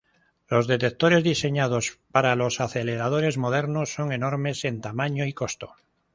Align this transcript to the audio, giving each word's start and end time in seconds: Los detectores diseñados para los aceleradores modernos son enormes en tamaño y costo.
Los 0.49 0.65
detectores 0.67 1.23
diseñados 1.23 1.99
para 2.11 2.35
los 2.35 2.59
aceleradores 2.59 3.37
modernos 3.37 3.93
son 3.93 4.11
enormes 4.11 4.65
en 4.65 4.81
tamaño 4.81 5.25
y 5.27 5.33
costo. 5.33 5.75